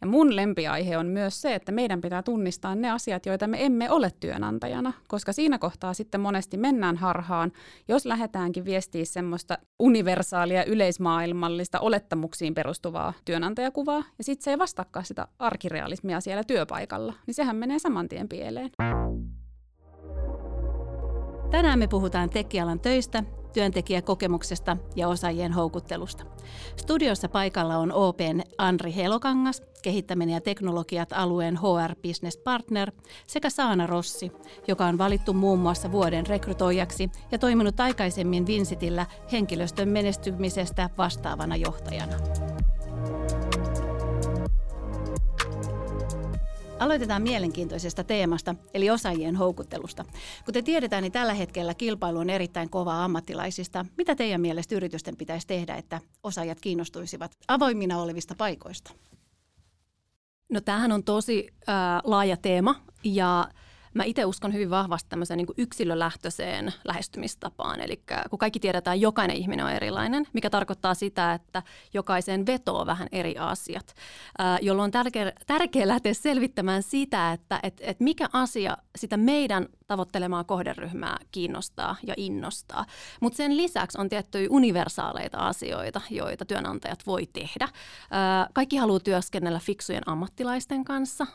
[0.00, 3.90] Ja mun lempiaihe on myös se, että meidän pitää tunnistaa ne asiat, joita me emme
[3.90, 7.52] ole työnantajana, koska siinä kohtaa sitten monesti mennään harhaan,
[7.88, 15.28] jos lähdetäänkin viestiä semmoista universaalia, yleismaailmallista olettamuksiin perustuvaa työnantajakuvaa, ja sitten se ei vastaakaan sitä
[15.38, 18.70] arkirealismia siellä työpaikalla, niin sehän menee saman tien pieleen.
[21.50, 26.24] Tänään me puhutaan tekijäalan töistä, työntekijäkokemuksesta ja osaajien houkuttelusta.
[26.76, 32.92] Studiossa paikalla on OPn Andri Helokangas, kehittäminen ja teknologiat alueen HR Business Partner,
[33.26, 34.32] sekä Saana Rossi,
[34.68, 42.49] joka on valittu muun muassa vuoden rekrytoijaksi ja toiminut aikaisemmin Vinsitillä henkilöstön menestymisestä vastaavana johtajana.
[46.80, 50.04] Aloitetaan mielenkiintoisesta teemasta, eli osaajien houkuttelusta.
[50.44, 53.86] Kuten tiedetään, niin tällä hetkellä kilpailu on erittäin kova ammattilaisista.
[53.96, 58.92] Mitä teidän mielestä yritysten pitäisi tehdä, että osaajat kiinnostuisivat avoimina olevista paikoista?
[60.48, 61.74] No tämähän on tosi äh,
[62.04, 62.74] laaja teema
[63.04, 63.48] ja
[63.94, 67.80] Mä itse uskon hyvin vahvasti tämmöiseen niin yksilölähtöiseen lähestymistapaan.
[67.80, 71.62] Eli kun kaikki tiedetään, jokainen ihminen on erilainen, mikä tarkoittaa sitä, että
[71.94, 73.94] jokaisen vetoo vähän eri asiat,
[74.62, 80.44] jolloin on tärkeää, tärkeää lähteä selvittämään sitä, että et, et mikä asia sitä meidän tavoittelemaa
[80.44, 82.86] kohderyhmää kiinnostaa ja innostaa.
[83.20, 87.68] Mutta sen lisäksi on tiettyjä universaaleita asioita, joita työnantajat voi tehdä.
[88.52, 91.26] Kaikki haluaa työskennellä fiksujen ammattilaisten kanssa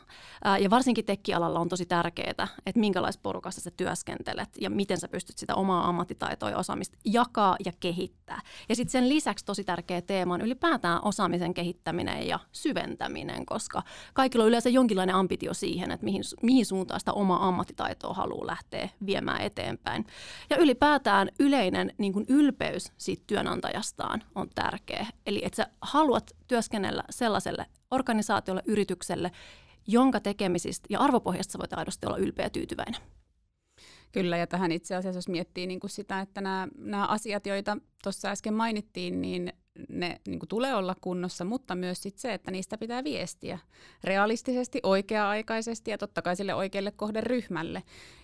[0.60, 5.38] ja varsinkin tekkialalla on tosi tärkeää, että minkälaisessa porukassa sä työskentelet ja miten sä pystyt
[5.38, 8.40] sitä omaa ammattitaitoa ja osaamista jakaa ja kehittää.
[8.68, 14.44] Ja sitten sen lisäksi tosi tärkeä teema on ylipäätään osaamisen kehittäminen ja syventäminen, koska kaikilla
[14.44, 19.40] on yleensä jonkinlainen ambitio siihen, että mihin, mihin suuntaan sitä omaa ammattitaitoa haluaa lähteä viemään
[19.40, 20.06] eteenpäin.
[20.50, 25.06] Ja ylipäätään yleinen niin kuin ylpeys siitä työnantajastaan on tärkeä.
[25.26, 29.32] Eli että sä haluat työskennellä sellaiselle organisaatiolle, yritykselle,
[29.86, 33.00] jonka tekemisistä ja arvopohjasta sä voit aidosti olla ylpeä ja tyytyväinen.
[34.12, 37.76] Kyllä, ja tähän itse asiassa, jos miettii niin kuin sitä, että nämä, nämä asiat, joita
[38.02, 39.52] tuossa äsken mainittiin, niin
[39.88, 43.58] ne niin kuin tulee olla kunnossa, mutta myös sit se, että niistä pitää viestiä
[44.04, 47.82] realistisesti, oikea-aikaisesti ja totta kai sille oikealle kohderyhmälle.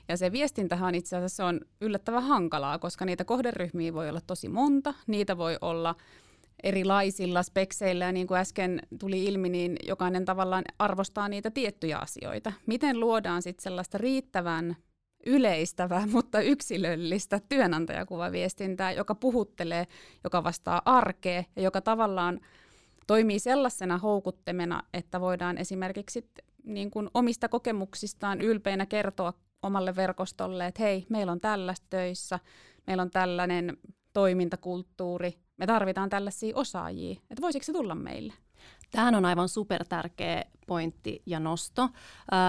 [0.09, 4.95] Ja se viestintähän itse asiassa on yllättävän hankalaa, koska niitä kohderyhmiä voi olla tosi monta,
[5.07, 5.95] niitä voi olla
[6.63, 12.53] erilaisilla spekseillä ja niin kuin äsken tuli ilmi, niin jokainen tavallaan arvostaa niitä tiettyjä asioita.
[12.67, 14.77] Miten luodaan sitten sellaista riittävän
[15.27, 19.87] yleistävää, mutta yksilöllistä työnantajakuvaviestintää, joka puhuttelee,
[20.25, 22.41] joka vastaa arkea ja joka tavallaan
[23.07, 26.31] toimii sellaisena houkuttemena, että voidaan esimerkiksi
[26.65, 32.39] niin kuin omista kokemuksistaan ylpeinä kertoa omalle verkostolle, että hei, meillä on tällaista töissä,
[32.87, 33.77] meillä on tällainen
[34.13, 38.33] toimintakulttuuri, me tarvitaan tällaisia osaajia, että voisiko se tulla meille?
[38.91, 41.89] Tähän on aivan super tärkeä pointti ja nosto.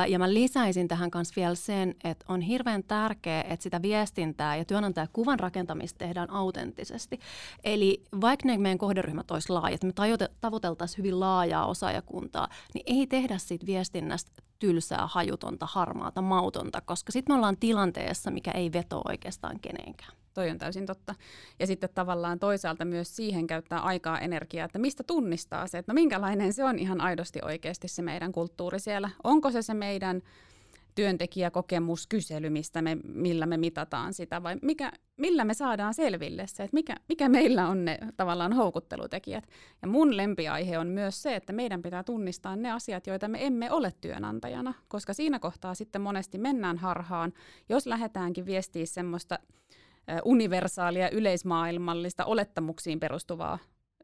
[0.07, 4.65] Ja mä lisäisin tähän kanssa vielä sen, että on hirveän tärkeää, että sitä viestintää ja
[4.65, 7.19] työnantajakuvan rakentamista tehdään autenttisesti.
[7.63, 9.93] Eli vaikka ne meidän kohderyhmät olisi laajat, me
[10.41, 17.33] tavoiteltaisiin hyvin laajaa osaajakuntaa, niin ei tehdä siitä viestinnästä tylsää, hajutonta, harmaata, mautonta, koska sitten
[17.33, 20.22] me ollaan tilanteessa, mikä ei veto oikeastaan kenenkään.
[20.33, 21.15] Toi on täysin totta.
[21.59, 25.93] Ja sitten tavallaan toisaalta myös siihen käyttää aikaa energiaa, että mistä tunnistaa se, että no
[25.93, 29.09] minkälainen se on ihan aidosti oikeasti se meidän kulttuuri siellä.
[29.23, 30.21] Onko se se meidän
[30.95, 36.75] työntekijäkokemuskysely, mistä me, millä me mitataan sitä, vai mikä, millä me saadaan selville se, että
[36.75, 39.47] mikä, mikä meillä on ne tavallaan houkuttelutekijät.
[39.81, 43.71] Ja mun lempiaihe on myös se, että meidän pitää tunnistaa ne asiat, joita me emme
[43.71, 47.33] ole työnantajana, koska siinä kohtaa sitten monesti mennään harhaan,
[47.69, 49.39] jos lähdetäänkin viestiä semmoista
[50.25, 53.59] universaalia, yleismaailmallista olettamuksiin perustuvaa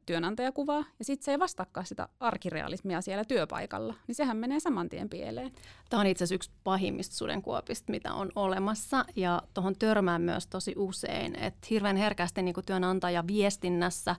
[0.05, 5.09] työnantajakuvaa, ja sitten se ei vastaakaan sitä arkirealismia siellä työpaikalla, niin sehän menee saman tien
[5.09, 5.51] pieleen.
[5.89, 10.73] Tämä on itse asiassa yksi pahimmista sudenkuopista, mitä on olemassa, ja tuohon törmään myös tosi
[10.77, 14.15] usein, että hirveän herkästi niin työnantaja viestinnässä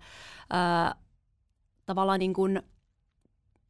[0.50, 0.94] ää,
[1.86, 2.62] tavallaan niin kuin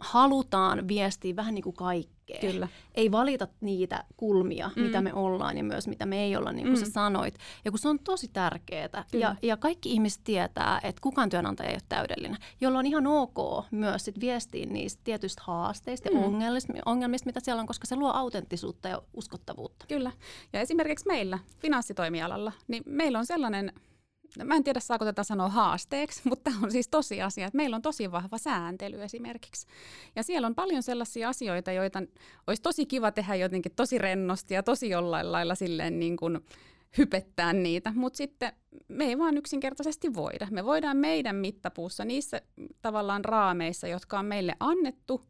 [0.01, 2.41] halutaan viestiä vähän niin kuin kaikkea.
[2.41, 2.69] Kyllä.
[2.95, 4.83] Ei valita niitä kulmia, mm.
[4.83, 6.85] mitä me ollaan ja myös mitä me ei olla, niin kuin mm.
[6.85, 7.35] sä sanoit.
[7.65, 9.05] Ja kun se on tosi tärkeää.
[9.13, 13.65] Ja, ja kaikki ihmiset tietää, että kukaan työnantaja ei ole täydellinen, jolloin on ihan ok
[13.71, 16.17] myös sit viestiä niistä tietyistä haasteista mm.
[16.17, 19.85] ja ongelmista, ongelmista, mitä siellä on, koska se luo autenttisuutta ja uskottavuutta.
[19.89, 20.13] Kyllä.
[20.53, 23.73] Ja esimerkiksi meillä finanssitoimialalla, niin meillä on sellainen
[24.45, 28.13] mä en tiedä saako tätä sanoa haasteeksi, mutta on siis tosiasia, että meillä on tosi
[28.13, 29.67] vahva sääntely esimerkiksi.
[30.17, 32.03] Ja siellä on paljon sellaisia asioita, joita
[32.47, 36.41] olisi tosi kiva tehdä jotenkin tosi rennosti ja tosi jollain lailla silleen niin kuin
[36.99, 38.53] hypettää niitä, mutta sitten
[38.89, 40.49] me ei vaan yksinkertaisesti voida.
[40.51, 42.43] Me voidaan meidän mittapuussa niissä
[42.83, 45.21] tavallaan raameissa, jotka on meille annettu,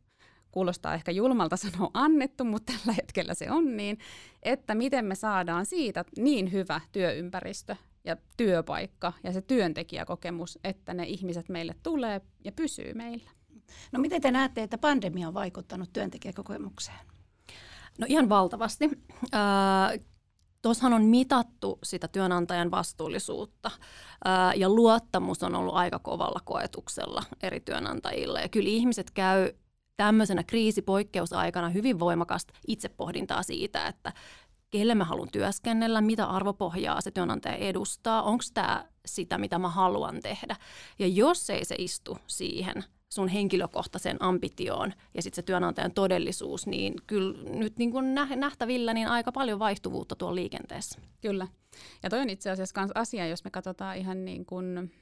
[0.50, 3.98] kuulostaa ehkä julmalta sanoa annettu, mutta tällä hetkellä se on niin,
[4.42, 11.04] että miten me saadaan siitä niin hyvä työympäristö ja työpaikka ja se työntekijäkokemus, että ne
[11.04, 13.30] ihmiset meille tulee ja pysyy meillä.
[13.92, 16.98] No miten te näette, että pandemia on vaikuttanut työntekijäkokemukseen?
[17.98, 18.90] No ihan valtavasti.
[19.34, 20.00] Äh,
[20.62, 23.70] Tuossahan on mitattu sitä työnantajan vastuullisuutta
[24.24, 28.40] ää, ja luottamus on ollut aika kovalla koetuksella eri työnantajilla.
[28.40, 29.52] Ja kyllä ihmiset käy
[29.96, 34.12] tämmöisenä kriisipoikkeusaikana hyvin voimakasta itsepohdintaa siitä, että
[34.70, 40.20] kelle mä haluan työskennellä, mitä arvopohjaa se työnantaja edustaa, onko tämä sitä, mitä mä haluan
[40.22, 40.56] tehdä.
[40.98, 46.94] Ja jos ei se istu siihen sun henkilökohtaiseen ambitioon ja sitten se työnantajan todellisuus, niin
[47.06, 51.00] kyllä nyt niin kuin nähtävillä niin aika paljon vaihtuvuutta tuolla liikenteessä.
[51.20, 51.48] Kyllä.
[52.02, 54.92] Ja toi on itse asiassa myös asia, jos me katsotaan ihan niin kuin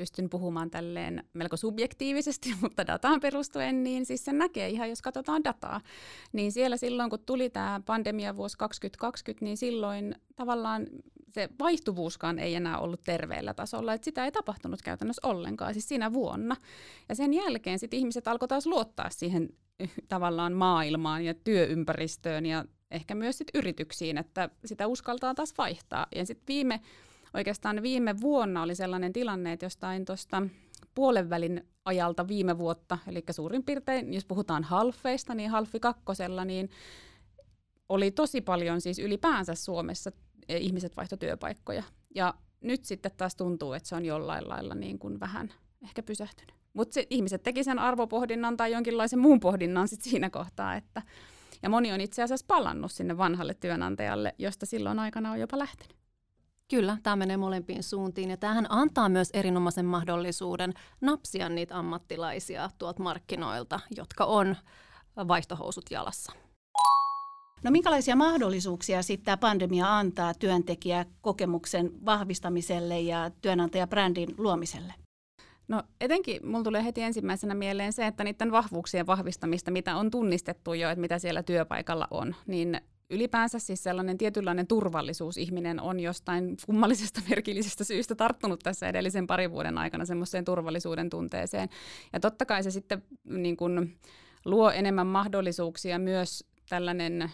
[0.00, 5.44] pystyn puhumaan tälleen melko subjektiivisesti, mutta dataan perustuen, niin siis sen näkee ihan, jos katsotaan
[5.44, 5.80] dataa.
[6.32, 10.86] Niin siellä silloin, kun tuli tämä pandemia vuosi 2020, niin silloin tavallaan
[11.32, 16.12] se vaihtuvuuskaan ei enää ollut terveellä tasolla, että sitä ei tapahtunut käytännössä ollenkaan, siis siinä
[16.12, 16.56] vuonna.
[17.08, 19.48] Ja sen jälkeen sitten ihmiset alkoi taas luottaa siihen
[20.08, 26.06] tavallaan maailmaan ja työympäristöön ja ehkä myös sit yrityksiin, että sitä uskaltaa taas vaihtaa.
[26.14, 26.80] Ja sitten viime
[27.34, 30.42] oikeastaan viime vuonna oli sellainen tilanne, että jostain tuosta
[30.94, 36.70] puolen välin ajalta viime vuotta, eli suurin piirtein, jos puhutaan halfeista, niin halfi kakkosella, niin
[37.88, 40.12] oli tosi paljon siis ylipäänsä Suomessa
[40.48, 41.82] e, ihmiset vaihto työpaikkoja.
[42.14, 45.52] Ja nyt sitten taas tuntuu, että se on jollain lailla niin kuin vähän
[45.82, 46.54] ehkä pysähtynyt.
[46.72, 51.02] Mutta ihmiset teki sen arvopohdinnan tai jonkinlaisen muun pohdinnan sit siinä kohtaa, että
[51.62, 55.99] ja moni on itse asiassa palannut sinne vanhalle työnantajalle, josta silloin aikana on jopa lähtenyt.
[56.70, 63.02] Kyllä, tämä menee molempiin suuntiin ja tämähän antaa myös erinomaisen mahdollisuuden napsia niitä ammattilaisia tuolta
[63.02, 64.56] markkinoilta, jotka on
[65.28, 66.32] vaihtohousut jalassa.
[67.62, 74.94] No minkälaisia mahdollisuuksia sitten tämä pandemia antaa työntekijäkokemuksen vahvistamiselle ja työnantajabrändin luomiselle?
[75.68, 80.74] No etenkin mulla tulee heti ensimmäisenä mieleen se, että niiden vahvuuksien vahvistamista, mitä on tunnistettu
[80.74, 86.56] jo, että mitä siellä työpaikalla on, niin ylipäänsä siis sellainen tietynlainen turvallisuus ihminen on jostain
[86.66, 91.68] kummallisesta merkillisestä syystä tarttunut tässä edellisen parin vuoden aikana semmoiseen turvallisuuden tunteeseen.
[92.12, 93.98] Ja totta kai se sitten niin kuin,
[94.44, 97.30] luo enemmän mahdollisuuksia myös tällainen,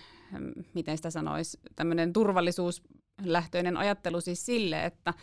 [0.75, 5.15] miten sitä sanoisi, tämmöinen turvallisuuslähtöinen ajattelu siis sille, että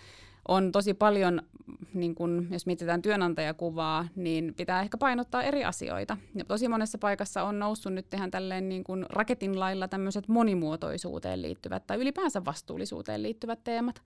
[0.47, 1.41] on tosi paljon,
[1.93, 6.17] niin kun, jos mietitään työnantajakuvaa, niin pitää ehkä painottaa eri asioita.
[6.35, 11.41] Ja tosi monessa paikassa on noussut nyt ihan tälleen niin kun raketin lailla tämmöiset monimuotoisuuteen
[11.41, 14.01] liittyvät tai ylipäänsä vastuullisuuteen liittyvät teemat.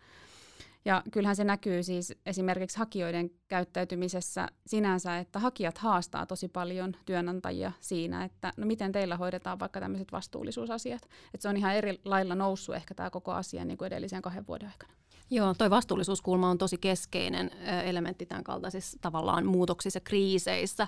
[0.86, 7.72] Ja kyllähän se näkyy siis esimerkiksi hakijoiden käyttäytymisessä sinänsä, että hakijat haastaa tosi paljon työnantajia
[7.80, 11.02] siinä, että no miten teillä hoidetaan vaikka tämmöiset vastuullisuusasiat.
[11.04, 14.48] Että se on ihan eri lailla noussut ehkä tämä koko asia niin kuin edellisen kahden
[14.48, 14.97] vuoden aikana.
[15.30, 17.52] Joo, toi vastuullisuuskulma on tosi keskeinen
[17.86, 20.88] elementti tämän kaltaisissa tavallaan muutoksissa, kriiseissä.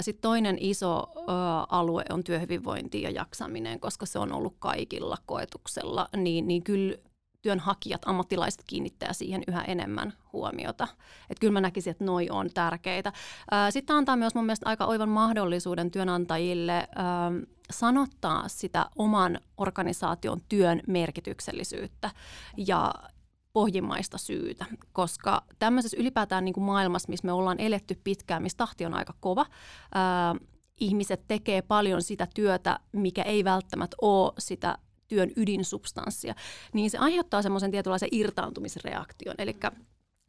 [0.00, 1.06] Sitten toinen iso
[1.68, 6.96] alue on työhyvinvointi ja jaksaminen, koska se on ollut kaikilla koetuksella, niin, niin kyllä
[7.42, 10.88] työnhakijat, ammattilaiset kiinnittää siihen yhä enemmän huomiota.
[11.30, 13.12] Että kyllä mä näkisin, että noi on tärkeitä.
[13.70, 16.88] Sitten antaa myös mun mielestä aika oivan mahdollisuuden työnantajille
[17.70, 22.10] sanottaa sitä oman organisaation työn merkityksellisyyttä
[22.56, 22.94] ja
[23.54, 28.86] pohjimmaista syytä, koska tämmöisessä ylipäätään niin kuin maailmassa, missä me ollaan eletty pitkään, missä tahti
[28.86, 29.46] on aika kova,
[29.94, 30.34] ää,
[30.80, 36.34] ihmiset tekee paljon sitä työtä, mikä ei välttämättä ole sitä työn ydinsubstanssia,
[36.72, 39.34] niin se aiheuttaa semmoisen tietynlaisen irtaantumisreaktion.
[39.38, 39.56] Eli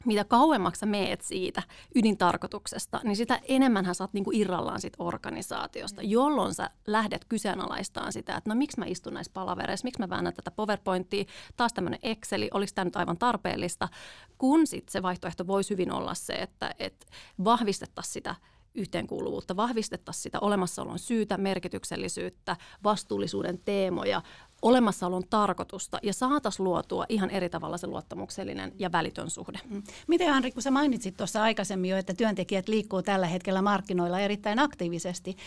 [0.06, 1.64] mitä kauemmaksi sä meet siitä
[1.96, 6.10] ydintarkoituksesta, niin sitä enemmän sä oot niinku irrallaan sit organisaatiosta, mm.
[6.10, 10.34] jolloin sä lähdet kyseenalaistamaan sitä, että no miksi mä istun näissä palavereissa, miksi mä väännän
[10.34, 11.26] tätä PowerPointia,
[11.58, 13.90] taas tämmöinen Exceli, oliko tämä nyt aivan tarpeellista,
[14.38, 17.06] kun sitten se vaihtoehto voisi hyvin olla se, että et
[17.44, 18.36] vahvistettaisiin sitä
[18.76, 24.22] yhteenkuuluvuutta, vahvistettaisiin sitä olemassaolon syytä, merkityksellisyyttä, vastuullisuuden teemoja,
[24.66, 29.60] olemassaolon tarkoitusta ja saataisiin luotua ihan eri tavalla se luottamuksellinen ja välitön suhde.
[29.70, 29.84] Mm.
[30.08, 34.60] Miten Henri, kun sä mainitsit tuossa aikaisemmin jo, että työntekijät liikkuu tällä hetkellä markkinoilla erittäin
[34.60, 35.38] aktiivisesti,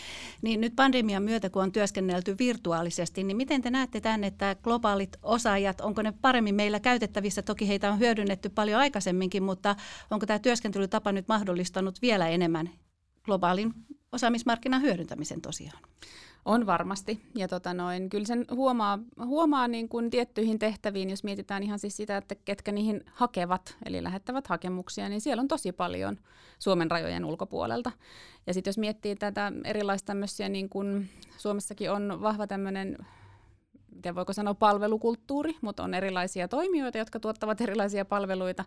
[0.41, 5.17] niin nyt pandemian myötä, kun on työskennelty virtuaalisesti, niin miten te näette tämän, että globaalit
[5.23, 7.41] osaajat, onko ne paremmin meillä käytettävissä?
[7.41, 9.75] Toki heitä on hyödynnetty paljon aikaisemminkin, mutta
[10.11, 12.69] onko tämä työskentelytapa nyt mahdollistanut vielä enemmän
[13.23, 13.73] globaalin
[14.11, 15.79] osaamismarkkinan hyödyntämisen tosiaan?
[16.45, 17.21] On varmasti.
[17.35, 21.97] Ja tota noin, kyllä sen huomaa, huomaa niin kuin tiettyihin tehtäviin, jos mietitään ihan siis
[21.97, 26.17] sitä, että ketkä niihin hakevat, eli lähettävät hakemuksia, niin siellä on tosi paljon
[26.59, 27.91] Suomen rajojen ulkopuolelta.
[28.47, 32.97] Ja sitten jos miettii tätä erilaista tämmöisiä, niin kuin Suomessakin on vahva tämmöinen
[33.95, 38.65] miten voiko sanoa palvelukulttuuri, mutta on erilaisia toimijoita, jotka tuottavat erilaisia palveluita,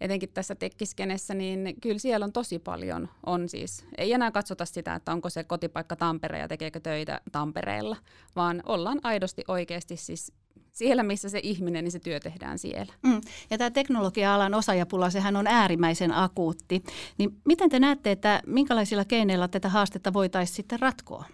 [0.00, 4.94] etenkin tässä tekkiskenessä, niin kyllä siellä on tosi paljon, on siis, ei enää katsota sitä,
[4.94, 7.96] että onko se kotipaikka Tampere ja tekeekö töitä Tampereella,
[8.36, 10.32] vaan ollaan aidosti oikeasti siis
[10.72, 12.92] siellä, missä se ihminen, niin se työ tehdään siellä.
[13.02, 13.20] Mm.
[13.50, 16.82] Ja tämä teknologia-alan osaajapula, sehän on äärimmäisen akuutti.
[17.18, 21.24] Niin miten te näette, että minkälaisilla keinoilla tätä haastetta voitaisiin sitten ratkoa?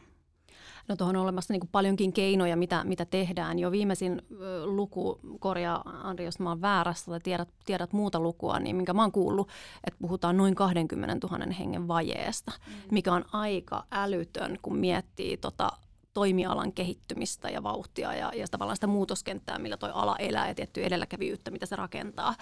[0.89, 3.59] No tuohon on olemassa niin kuin paljonkin keinoja, mitä, mitä tehdään.
[3.59, 4.23] Jo viimeisin
[4.65, 9.03] luku, korjaa Andri, jos mä oon väärässä tai tiedät, tiedät muuta lukua, niin minkä mä
[9.03, 9.49] oon kuullut,
[9.85, 12.73] että puhutaan noin 20 000 hengen vajeesta, mm.
[12.91, 15.73] mikä on aika älytön, kun miettii tota
[16.15, 20.85] toimialan kehittymistä ja vauhtia ja, ja tavallaan sitä muutoskenttää, millä tuo ala elää ja tiettyä
[20.85, 22.35] edelläkäviyttä, mitä se rakentaa.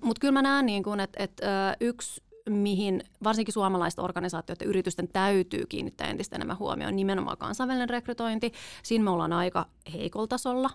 [0.00, 1.40] Mutta kyllä mä näen, niin että et,
[1.80, 8.52] yksi mihin varsinkin suomalaiset organisaatiot ja yritysten täytyy kiinnittää entistä enemmän huomioon, nimenomaan kansainvälinen rekrytointi.
[8.82, 10.70] Siinä me ollaan aika heikolla tasolla.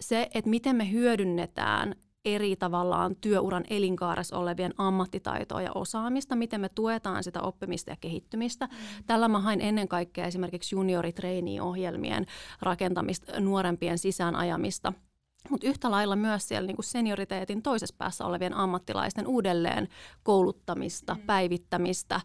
[0.00, 6.68] Se, että miten me hyödynnetään eri tavallaan työuran elinkaaressa olevien ammattitaitoa ja osaamista, miten me
[6.68, 8.66] tuetaan sitä oppimista ja kehittymistä.
[8.66, 9.04] Mm.
[9.06, 12.26] Tällä mä hain ennen kaikkea esimerkiksi junioritrainee-ohjelmien
[12.62, 14.92] rakentamista, nuorempien sisäänajamista–
[15.50, 19.88] mutta yhtä lailla myös siellä niin kuin senioriteetin toisessa päässä olevien ammattilaisten uudelleen
[20.22, 21.20] kouluttamista, mm.
[21.20, 22.20] päivittämistä,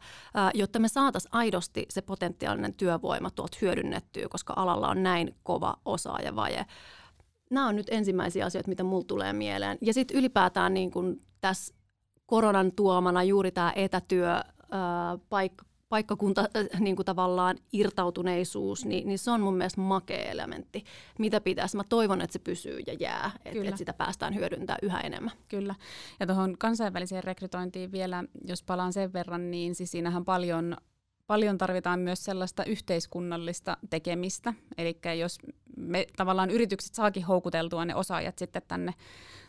[0.54, 6.66] jotta me saataisiin aidosti se potentiaalinen työvoima tuolta hyödynnettyä, koska alalla on näin kova osaajavaje.
[7.52, 9.78] Nämä on nyt ensimmäisiä asioita, mitä mulla tulee mieleen.
[9.82, 11.76] Ja sitten ylipäätään niin kuin tässä
[12.26, 14.42] koronan tuomana juuri tämä etätyö,
[15.30, 20.84] paikka, paikkakunta äh, niin kuin tavallaan irtautuneisuus, niin, niin se on mun mielestä makea elementti,
[21.20, 21.77] mitä pitäisi.
[21.77, 25.32] Mä toivon, että se pysyy ja jää, että et sitä päästään hyödyntämään yhä enemmän.
[25.48, 25.75] Kyllä.
[26.20, 30.77] Ja tuohon kansainväliseen rekrytointiin vielä, jos palaan sen verran, niin siis siinähän paljon
[31.27, 34.53] paljon tarvitaan myös sellaista yhteiskunnallista tekemistä.
[34.77, 35.38] Eli jos
[35.77, 38.94] me tavallaan yritykset saakin houkuteltua ne osaajat sitten tänne,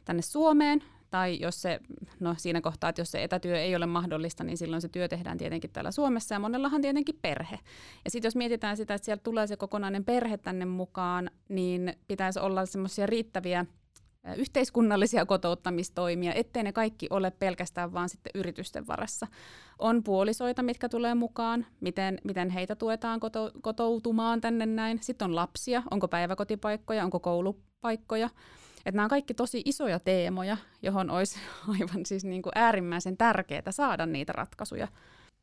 [0.04, 1.80] tänne Suomeen, tai jos se,
[2.20, 5.38] no siinä kohtaa, että jos se etätyö ei ole mahdollista, niin silloin se työ tehdään
[5.38, 7.58] tietenkin täällä Suomessa ja monellahan tietenkin perhe.
[8.04, 12.40] Ja sitten jos mietitään sitä, että sieltä tulee se kokonainen perhe tänne mukaan, niin pitäisi
[12.40, 13.66] olla semmoisia riittäviä
[14.36, 19.26] yhteiskunnallisia kotouttamistoimia, ettei ne kaikki ole pelkästään vaan sitten yritysten varassa.
[19.78, 24.98] On puolisoita, mitkä tulee mukaan, miten, miten heitä tuetaan koto, kotoutumaan tänne näin.
[25.02, 28.30] Sitten on lapsia, onko päiväkotipaikkoja, onko koulupaikkoja.
[28.88, 31.38] Että nämä on kaikki tosi isoja teemoja, johon olisi
[31.80, 34.88] aivan siis niin kuin äärimmäisen tärkeää saada niitä ratkaisuja.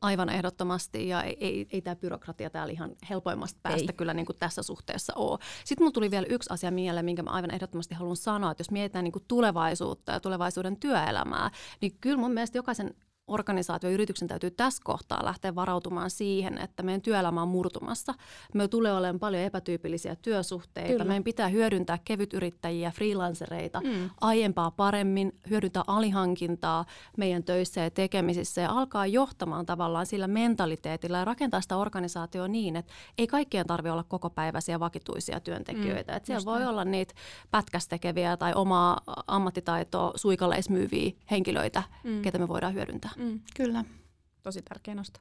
[0.00, 3.96] Aivan ehdottomasti, ja ei, ei, ei tämä byrokratia täällä ihan helpoimmasta päästä ei.
[3.96, 5.38] kyllä niin kuin tässä suhteessa ole.
[5.64, 8.70] Sitten mulla tuli vielä yksi asia mieleen, minkä mä aivan ehdottomasti haluan sanoa, että jos
[8.70, 11.50] mietitään niin kuin tulevaisuutta ja tulevaisuuden työelämää,
[11.80, 12.94] niin kyllä mun mielestä jokaisen
[13.28, 18.14] organisaatio yrityksen täytyy tässä kohtaa lähteä varautumaan siihen, että meidän työelämä on murtumassa.
[18.54, 20.90] Me tulee olemaan paljon epätyypillisiä työsuhteita.
[20.90, 21.04] Kyllä.
[21.04, 24.10] Meidän pitää hyödyntää kevytyrittäjiä, freelancereita mm.
[24.20, 26.84] aiempaa paremmin, hyödyntää alihankintaa
[27.16, 32.76] meidän töissä ja tekemisissä ja alkaa johtamaan tavallaan sillä mentaliteetilla ja rakentaa sitä organisaatioa niin,
[32.76, 36.12] että ei kaikkien tarvitse olla kokopäiväisiä vakituisia työntekijöitä.
[36.12, 36.16] Mm.
[36.16, 37.14] Että siellä voi olla niitä
[37.50, 42.22] pätkästekeviä tai omaa ammattitaitoa suikaleismyyviä henkilöitä, mm.
[42.22, 43.10] ketä me voidaan hyödyntää.
[43.16, 43.84] Mm, kyllä,
[44.42, 45.20] tosi tärkeä nosto.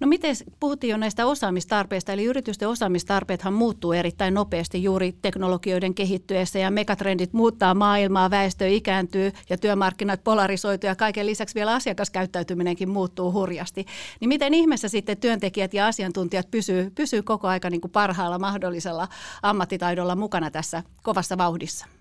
[0.00, 6.58] No miten, puhuttiin jo näistä osaamistarpeista, eli yritysten osaamistarpeethan muuttuu erittäin nopeasti juuri teknologioiden kehittyessä
[6.58, 13.32] ja megatrendit muuttaa maailmaa, väestö ikääntyy ja työmarkkinat polarisoituu ja kaiken lisäksi vielä asiakaskäyttäytyminenkin muuttuu
[13.32, 13.86] hurjasti.
[14.20, 19.08] Niin miten ihmeessä sitten työntekijät ja asiantuntijat pysyy, pysyy koko aika niin kuin parhaalla mahdollisella
[19.42, 21.97] ammattitaidolla mukana tässä kovassa vauhdissa?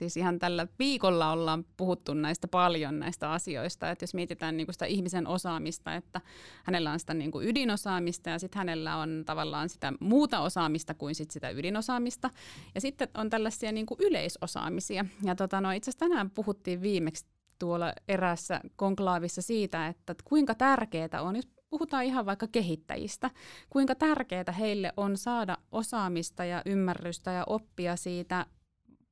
[0.00, 4.74] Siis ihan tällä viikolla ollaan puhuttu näistä paljon näistä asioista, että jos mietitään niin kuin
[4.74, 6.20] sitä ihmisen osaamista, että
[6.64, 11.14] hänellä on sitä niin kuin ydinosaamista ja sitten hänellä on tavallaan sitä muuta osaamista kuin
[11.14, 12.30] sit sitä ydinosaamista.
[12.74, 15.04] Ja sitten on tällaisia niin kuin yleisosaamisia.
[15.22, 17.26] Ja tota, no, itse asiassa tänään puhuttiin viimeksi
[17.58, 23.30] tuolla erässä konklaavissa siitä, että kuinka tärkeää on, jos puhutaan ihan vaikka kehittäjistä,
[23.70, 28.46] kuinka tärkeää heille on saada osaamista ja ymmärrystä ja oppia siitä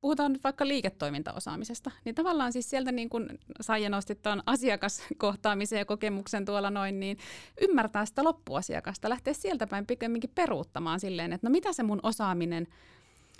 [0.01, 5.85] puhutaan nyt vaikka liiketoimintaosaamisesta, niin tavallaan siis sieltä niin kuin Saija nosti tuon asiakaskohtaamisen ja
[5.85, 7.17] kokemuksen tuolla noin, niin
[7.61, 12.67] ymmärtää sitä loppuasiakasta, lähteä sieltä päin pikemminkin peruuttamaan silleen, että no mitä se mun osaaminen,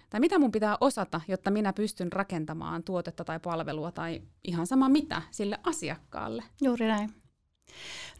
[0.09, 4.89] tai mitä mun pitää osata, jotta minä pystyn rakentamaan tuotetta tai palvelua tai ihan sama
[4.89, 6.43] mitä sille asiakkaalle.
[6.61, 7.09] Juuri näin.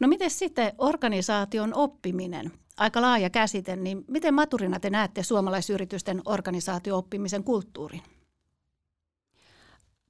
[0.00, 2.52] No miten sitten organisaation oppiminen?
[2.76, 8.02] Aika laaja käsite, niin miten maturina te näette suomalaisyritysten organisaatio-oppimisen kulttuurin?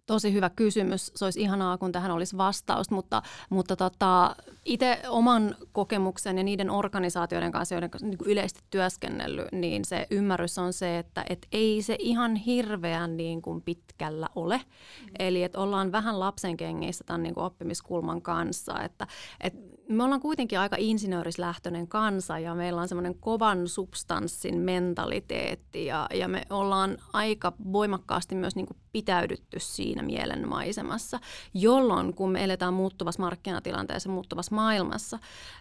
[0.06, 1.12] Tosi hyvä kysymys.
[1.14, 6.70] Se olisi ihanaa, kun tähän olisi vastaus, mutta, mutta tota, itse oman kokemuksen ja niiden
[6.70, 11.82] organisaatioiden kanssa, joiden kanssa niin yleisesti työskennellyt, niin se ymmärrys on se, että et ei
[11.82, 14.56] se ihan hirveän niin kuin pitkällä ole.
[14.56, 15.08] Mm.
[15.18, 18.82] Eli että ollaan vähän lapsen kengissä tämän niin kuin oppimiskulman kanssa.
[18.82, 19.06] Että,
[19.40, 19.54] et
[19.90, 26.28] me ollaan kuitenkin aika insinöörislähtöinen kansa ja meillä on semmoinen kovan substanssin mentaliteetti ja, ja
[26.28, 31.20] me ollaan aika voimakkaasti myös niin kuin pitäydytty siinä mielenmaisemassa,
[31.54, 35.18] jolloin kun me eletään muuttuvassa markkinatilanteessa, muuttuvassa maailmassa,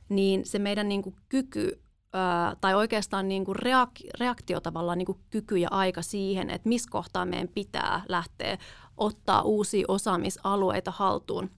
[0.09, 1.81] niin se meidän niin kuin kyky
[2.61, 6.89] tai oikeastaan niin kuin reak- reaktio tavallaan niin kuin kyky ja aika siihen, että missä
[6.91, 8.57] kohtaa meidän pitää lähteä
[8.97, 11.49] ottaa uusia osaamisalueita haltuun,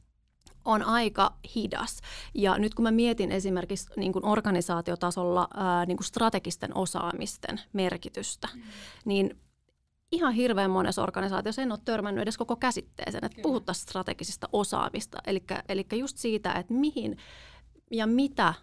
[0.66, 2.02] on aika hidas.
[2.34, 8.48] Ja nyt kun mä mietin esimerkiksi niin kuin organisaatiotasolla ää, niin kuin strategisten osaamisten merkitystä,
[8.56, 8.62] mm.
[9.06, 9.38] niin
[10.12, 15.18] ihan hirveän monessa organisaatiossa en ole törmännyt edes koko käsitteeseen, että puhuttaisiin strategisista osaamista.
[15.70, 17.18] Eli just siitä, että mihin
[17.92, 18.54] ja mitä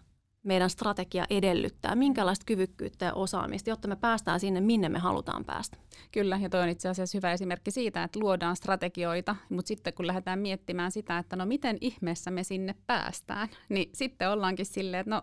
[0.43, 5.77] meidän strategia edellyttää, minkälaista kyvykkyyttä ja osaamista, jotta me päästään sinne, minne me halutaan päästä.
[6.11, 10.07] Kyllä, ja toi on itse asiassa hyvä esimerkki siitä, että luodaan strategioita, mutta sitten kun
[10.07, 15.15] lähdetään miettimään sitä, että no miten ihmeessä me sinne päästään, niin sitten ollaankin silleen, että
[15.15, 15.21] no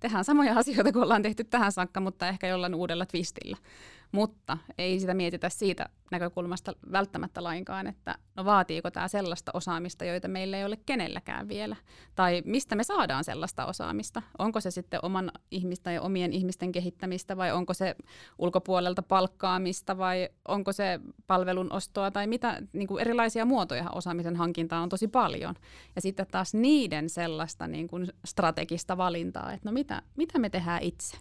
[0.00, 3.56] tehdään samoja asioita kuin ollaan tehty tähän saakka, mutta ehkä jollain uudella twistillä.
[4.14, 10.28] Mutta ei sitä mietitä siitä näkökulmasta välttämättä lainkaan, että no vaatiiko tämä sellaista osaamista, joita
[10.28, 11.76] meillä ei ole kenelläkään vielä.
[12.14, 14.22] Tai mistä me saadaan sellaista osaamista.
[14.38, 17.96] Onko se sitten oman ihmistä ja omien ihmisten kehittämistä vai onko se
[18.38, 24.82] ulkopuolelta palkkaamista vai onko se palvelun ostoa tai mitä niin kuin erilaisia muotoja osaamisen hankintaa
[24.82, 25.54] on tosi paljon.
[25.96, 30.82] Ja sitten taas niiden sellaista niin kuin strategista valintaa, että no mitä, mitä me tehdään
[30.82, 31.16] itse.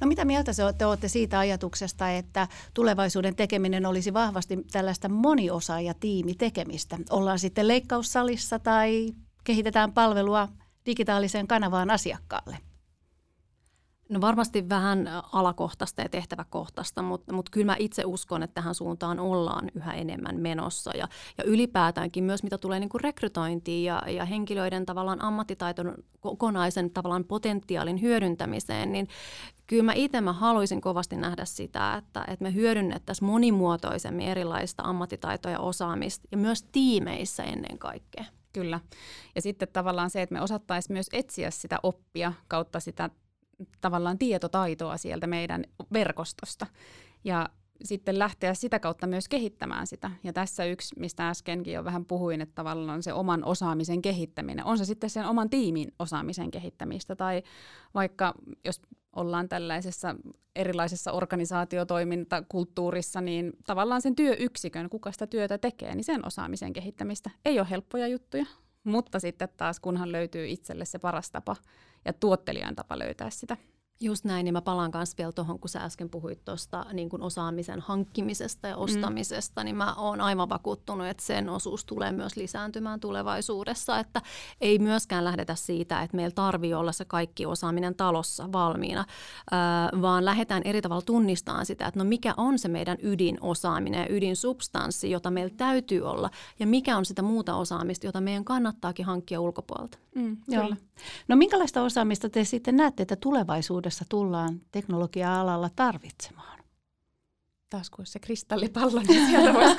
[0.00, 6.98] No mitä mieltä te olette siitä ajatuksesta, että tulevaisuuden tekeminen olisi vahvasti tällaista moniosaajatiimitekemistä?
[7.10, 9.14] Ollaan sitten leikkaussalissa tai
[9.44, 10.48] kehitetään palvelua
[10.86, 12.58] digitaaliseen kanavaan asiakkaalle?
[14.08, 19.20] No varmasti vähän alakohtaista ja tehtäväkohtaista, mutta, mutta kyllä mä itse uskon, että tähän suuntaan
[19.20, 20.96] ollaan yhä enemmän menossa.
[20.96, 26.90] Ja, ja ylipäätäänkin myös mitä tulee niin kuin rekrytointiin ja, ja henkilöiden tavallaan ammattitaiton kokonaisen
[26.90, 29.08] tavallaan potentiaalin hyödyntämiseen, niin
[29.66, 35.52] kyllä mä itse mä haluaisin kovasti nähdä sitä, että, että me hyödynnettäisiin monimuotoisemmin erilaista ammattitaitoja
[35.52, 38.24] ja osaamista ja myös tiimeissä ennen kaikkea.
[38.52, 38.80] Kyllä.
[39.34, 43.10] Ja sitten tavallaan se, että me osattaisiin myös etsiä sitä oppia kautta sitä
[43.80, 46.66] tavallaan tietotaitoa sieltä meidän verkostosta.
[47.24, 47.48] Ja
[47.84, 50.10] sitten lähteä sitä kautta myös kehittämään sitä.
[50.24, 54.64] Ja tässä yksi, mistä äskenkin jo vähän puhuin, että tavallaan se oman osaamisen kehittäminen.
[54.64, 57.42] On se sitten sen oman tiimin osaamisen kehittämistä tai
[57.94, 58.80] vaikka jos
[59.16, 60.16] ollaan tällaisessa
[60.56, 67.58] erilaisessa organisaatiotoimintakulttuurissa, niin tavallaan sen työyksikön, kuka sitä työtä tekee, niin sen osaamisen kehittämistä ei
[67.58, 68.46] ole helppoja juttuja.
[68.84, 71.56] Mutta sitten taas, kunhan löytyy itselle se paras tapa
[72.04, 73.56] ja tuottelijan tapa löytää sitä
[74.02, 77.80] Just näin, niin mä palaan kanssa vielä tuohon, kun sä äsken puhuit tuosta niin osaamisen
[77.80, 78.82] hankkimisesta ja mm.
[78.82, 79.64] ostamisesta, mm.
[79.64, 84.22] niin mä oon aivan vakuuttunut, että sen osuus tulee myös lisääntymään tulevaisuudessa, että
[84.60, 90.24] ei myöskään lähdetä siitä, että meillä tarvii olla se kaikki osaaminen talossa valmiina, äh, vaan
[90.24, 95.30] lähdetään eri tavalla tunnistamaan sitä, että no mikä on se meidän ydinosaaminen ja ydinsubstanssi, jota
[95.30, 99.98] meillä täytyy olla, ja mikä on sitä muuta osaamista, jota meidän kannattaakin hankkia ulkopuolelta.
[100.14, 100.76] Mm, kyllä.
[101.28, 106.58] No minkälaista osaamista te sitten näette, että tulevaisuudessa tullaan teknologia-alalla tarvitsemaan?
[107.70, 109.76] Taas kun se kristallipallo, niin sieltä voisi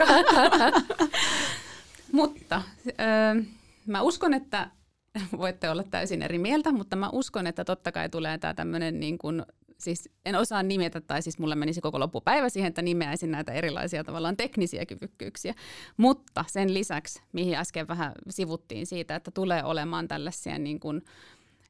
[2.11, 3.45] Mutta äh,
[3.85, 4.71] mä uskon, että
[5.37, 9.17] voitte olla täysin eri mieltä, mutta mä uskon, että totta kai tulee tämä tämmöinen niin
[9.17, 9.43] kuin
[9.77, 14.03] siis en osaa nimetä, tai siis mulle menisi koko loppupäivä siihen, että nimeäisin näitä erilaisia
[14.03, 15.53] tavallaan teknisiä kyvykkyyksiä.
[15.97, 21.01] Mutta sen lisäksi, mihin äsken vähän sivuttiin siitä, että tulee olemaan tällaisia niin kuin,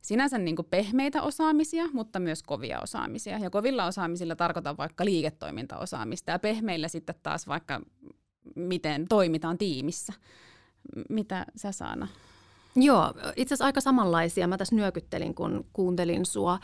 [0.03, 3.39] sinänsä niin kuin pehmeitä osaamisia, mutta myös kovia osaamisia.
[3.39, 7.81] Ja kovilla osaamisilla tarkoitan vaikka liiketoimintaosaamista ja pehmeillä sitten taas vaikka
[8.55, 10.13] miten toimitaan tiimissä.
[11.09, 12.07] Mitä sä Saana?
[12.75, 14.47] Joo, itse asiassa aika samanlaisia.
[14.47, 16.59] Mä tässä nyökyttelin, kun kuuntelin sua.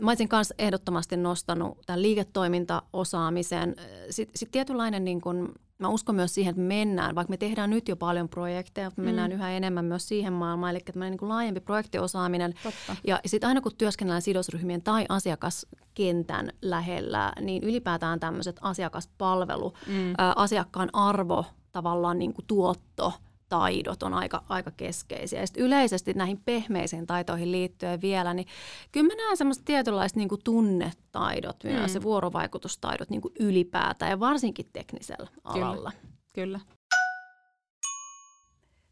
[0.00, 3.76] mä olisin myös ehdottomasti nostanut tämän liiketoimintaosaamisen.
[4.10, 5.54] Sitten sit tietynlainen, niin kun,
[5.84, 9.04] mä uskon myös siihen, että me mennään, vaikka me tehdään nyt jo paljon projekteja, me
[9.04, 9.34] mennään mm.
[9.34, 12.54] yhä enemmän myös siihen maailmaan, eli että niin laajempi projektiosaaminen.
[12.62, 12.96] Totta.
[13.06, 20.10] Ja sitten aina kun työskennellään sidosryhmien tai asiakaskentän lähellä, niin ylipäätään tämmöiset asiakaspalvelu, mm.
[20.10, 23.12] ä, asiakkaan arvo, tavallaan niin kuin tuotto–
[23.48, 25.40] taidot on aika, aika keskeisiä.
[25.40, 28.46] Ja yleisesti näihin pehmeisiin taitoihin liittyen vielä, niin
[28.92, 31.94] kyllä mä näen semmoista tietynlaista niin tunnetaidot myös mm.
[31.94, 35.90] ja vuorovaikutustaidot niin ylipäätään ja varsinkin teknisellä alalla.
[35.90, 36.14] Kyllä.
[36.32, 36.60] kyllä.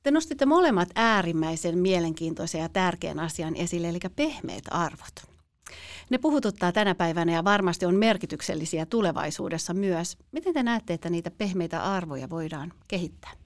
[0.03, 5.33] Te nostitte molemmat äärimmäisen mielenkiintoisen ja tärkeän asian esille, eli pehmeät arvot.
[6.11, 10.17] Ne puhututtaa tänä päivänä ja varmasti on merkityksellisiä tulevaisuudessa myös.
[10.33, 13.42] Miten te näette, että niitä pehmeitä arvoja voidaan kehittää?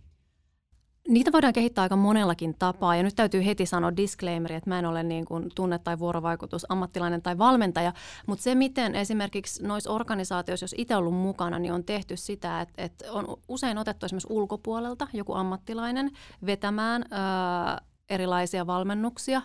[1.09, 2.97] Niitä voidaan kehittää aika monellakin tapaa.
[2.97, 6.67] Ja nyt täytyy heti sanoa disclaimer, että mä en ole niin kuin tunne- tai vuorovaikutus
[6.69, 7.93] ammattilainen tai valmentaja,
[8.27, 12.83] mutta se miten esimerkiksi noissa organisaatioissa, jos itse ollut mukana, niin on tehty sitä, että,
[12.83, 16.11] että on usein otettu esimerkiksi ulkopuolelta joku ammattilainen
[16.47, 19.43] vetämään ää, erilaisia valmennuksia,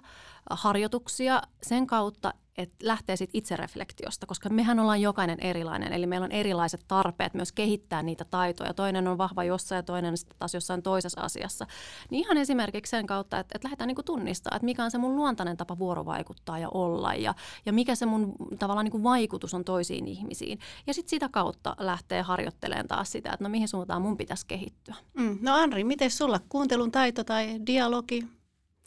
[0.50, 6.32] harjoituksia sen kautta, että lähtee siitä itsereflektiosta, koska mehän ollaan jokainen erilainen, eli meillä on
[6.32, 8.74] erilaiset tarpeet myös kehittää niitä taitoja.
[8.74, 11.68] Toinen on vahva jossain ja toinen sitten taas jossain toisessa asiassa.
[12.10, 15.16] Niin ihan esimerkiksi sen kautta, että, että lähdetään niin tunnistaa, että mikä on se mun
[15.16, 20.08] luontainen tapa vuorovaikuttaa ja olla ja, ja mikä se mun tavallaan niin vaikutus on toisiin
[20.08, 20.60] ihmisiin.
[20.88, 24.96] Ja sitten sitä kautta lähtee harjoittelemaan taas sitä, että no mihin suuntaan mun pitäisi kehittyä.
[25.14, 25.38] Mm.
[25.42, 28.28] No Anri, miten sulla kuuntelun taito tai dialogi,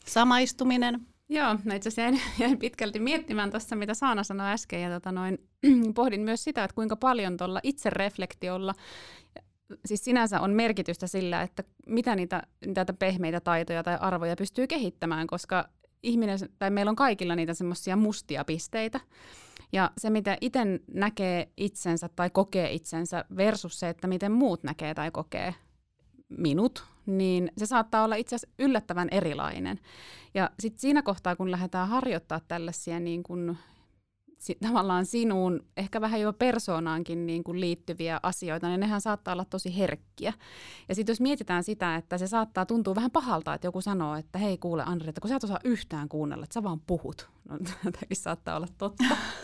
[0.05, 4.89] samaistuminen– Joo, no itse asiassa jäin, jäin pitkälti miettimään tuossa, mitä Saana sanoi äsken, ja
[4.89, 5.37] tota noin,
[5.95, 8.73] pohdin myös sitä, että kuinka paljon tuolla itsereflektiolla,
[9.85, 15.27] siis sinänsä on merkitystä sillä, että mitä niitä, niitä pehmeitä taitoja tai arvoja pystyy kehittämään,
[15.27, 15.69] koska
[16.03, 18.99] ihminen, tai meillä on kaikilla niitä semmoisia mustia pisteitä,
[19.71, 20.59] ja se, mitä itse
[20.93, 25.55] näkee itsensä tai kokee itsensä versus se, että miten muut näkee tai kokee
[26.29, 29.79] minut, niin se saattaa olla itse asiassa yllättävän erilainen.
[30.33, 33.57] Ja sitten siinä kohtaa, kun lähdetään harjoittaa tällaisia niin kun,
[34.61, 39.77] tavallaan sinuun, ehkä vähän jo persoonaankin niin kun liittyviä asioita, niin nehän saattaa olla tosi
[39.77, 40.33] herkkiä.
[40.89, 44.39] Ja sitten jos mietitään sitä, että se saattaa tuntua vähän pahalta, että joku sanoo, että
[44.39, 47.29] hei kuule Andri, että kun sä et osaa yhtään kuunnella, että sä vaan puhut.
[47.49, 49.03] No tämäkin saattaa olla totta.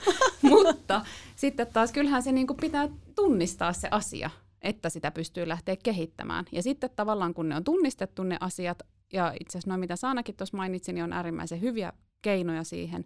[0.42, 1.02] Mutta
[1.36, 4.30] sitten taas kyllähän se niin pitää tunnistaa se asia,
[4.62, 6.46] että sitä pystyy lähteä kehittämään.
[6.52, 8.82] Ja sitten tavallaan kun ne on tunnistettu ne asiat,
[9.14, 13.06] ja itse asiassa noin mitä Saanakin tuossa mainitsi, niin on äärimmäisen hyviä keinoja siihen.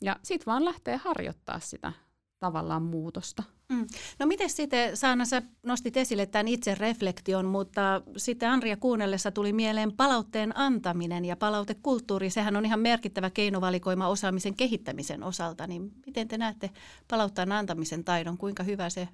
[0.00, 1.92] Ja sitten vaan lähtee harjoittaa sitä
[2.40, 3.42] tavallaan muutosta.
[3.68, 3.86] Mm.
[4.18, 9.52] No miten sitten, Saana, sä nostit esille tämän itse reflektion, mutta sitten Andria kuunnellessa tuli
[9.52, 12.30] mieleen palautteen antaminen ja palautekulttuuri.
[12.30, 15.66] Sehän on ihan merkittävä keinovalikoima osaamisen kehittämisen osalta.
[15.66, 16.70] Niin miten te näette
[17.10, 19.08] palautteen antamisen taidon, kuinka hyvä se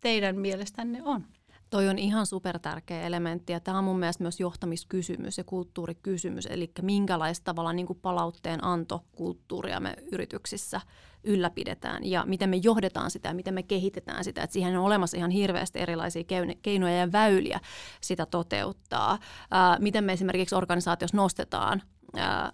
[0.00, 1.26] teidän mielestänne on?
[1.70, 6.46] Toi on ihan super tärkeä elementti ja tämä on mun mielestä myös johtamiskysymys ja kulttuurikysymys,
[6.46, 10.80] eli minkälaista tavalla niin palautteen antokulttuuria me yrityksissä
[11.24, 14.42] ylläpidetään ja miten me johdetaan sitä ja miten me kehitetään sitä.
[14.42, 16.24] että siihen on olemassa ihan hirveästi erilaisia
[16.62, 17.60] keinoja ja väyliä
[18.00, 19.18] sitä toteuttaa.
[19.50, 21.82] Ää, miten me esimerkiksi organisaatiossa nostetaan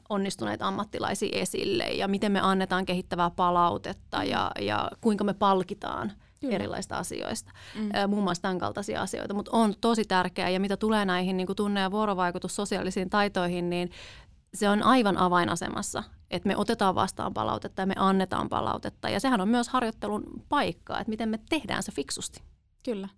[0.09, 6.55] onnistuneita ammattilaisia esille ja miten me annetaan kehittävää palautetta ja, ja kuinka me palkitaan– Kyllä.
[6.55, 8.11] erilaisista asioista, mm.
[8.11, 11.57] muun muassa tämän kaltaisia asioita, mutta on tosi tärkeää ja mitä tulee näihin niin kuin
[11.57, 13.91] tunne- ja vuorovaikutus sosiaalisiin taitoihin, niin
[14.55, 19.41] se on aivan avainasemassa, että me otetaan vastaan palautetta ja me annetaan palautetta ja sehän
[19.41, 22.43] on myös harjoittelun paikka, että miten me tehdään se fiksusti.
[22.83, 23.09] Kyllä.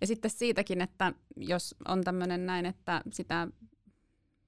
[0.00, 3.48] Ja sitten siitäkin, että jos on tämmöinen näin, että sitä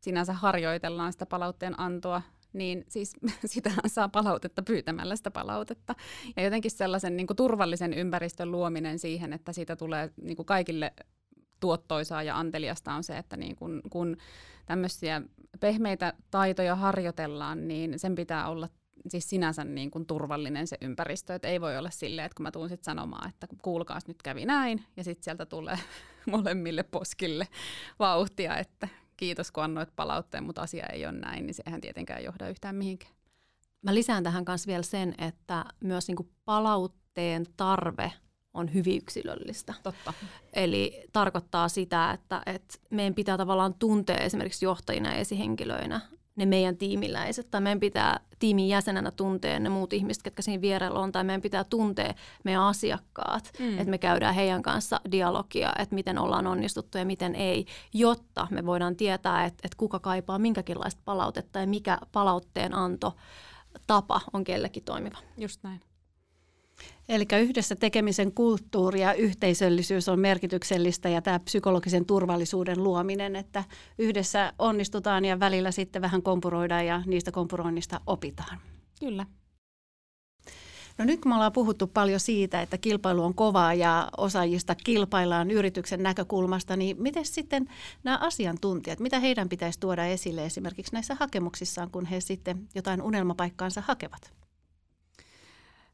[0.01, 2.23] sinänsä harjoitellaan sitä palautteen antoa
[2.59, 3.12] niin siis
[3.45, 5.95] sitähän saa palautetta pyytämällä sitä palautetta.
[6.37, 10.92] Ja jotenkin sellaisen niin kuin turvallisen ympäristön luominen siihen, että siitä tulee niin kuin kaikille
[11.61, 14.16] tuottoisaa ja anteliasta on se, että niin kun, kun
[14.66, 15.23] tämmöisiä
[15.61, 18.69] pehmeitä taitoja harjoitellaan, niin sen pitää olla
[19.09, 22.51] siis sinänsä niin kuin turvallinen se ympäristö, että ei voi olla silleen, että kun mä
[22.51, 25.79] tuun sitten sanomaan, että kuulkaas nyt kävi näin, ja sitten sieltä tulee
[26.31, 27.49] molemmille poskille
[27.99, 32.48] vauhtia, että kiitos kun annoit palautteen, mutta asia ei ole näin, niin sehän tietenkään johda
[32.48, 33.12] yhtään mihinkään.
[33.83, 38.12] Mä lisään tähän kanssa vielä sen, että myös niinku palautteen tarve
[38.55, 39.74] on hyvin yksilöllistä.
[39.83, 40.12] Totta.
[40.52, 46.00] Eli tarkoittaa sitä, että, että meidän pitää tavallaan tuntea esimerkiksi johtajina ja esihenkilöinä
[46.37, 51.01] ne meidän tiimiläiset, tai meidän pitää tiimin jäsenenä tuntea ne muut ihmiset, ketkä siinä vierellä
[51.01, 53.72] on, tai meidän pitää tuntea meidän asiakkaat, mm.
[53.72, 58.66] että me käydään heidän kanssa dialogia, että miten ollaan onnistuttu ja miten ei, jotta me
[58.66, 63.16] voidaan tietää, että, että kuka kaipaa minkäkinlaista palautetta ja mikä palautteen anto
[63.87, 65.18] tapa on kellekin toimiva.
[65.37, 65.81] Just näin.
[67.09, 73.65] Eli yhdessä tekemisen kulttuuri ja yhteisöllisyys on merkityksellistä ja tämä psykologisen turvallisuuden luominen, että
[73.99, 78.59] yhdessä onnistutaan ja välillä sitten vähän kompuroidaan ja niistä kompuroinnista opitaan.
[79.01, 79.27] Kyllä.
[80.99, 85.51] No nyt kun me ollaan puhuttu paljon siitä, että kilpailu on kovaa ja osaajista kilpaillaan
[85.51, 87.69] yrityksen näkökulmasta, niin miten sitten
[88.05, 93.83] nämä asiantuntijat, mitä heidän pitäisi tuoda esille esimerkiksi näissä hakemuksissaan, kun he sitten jotain unelmapaikkaansa
[93.87, 94.33] hakevat?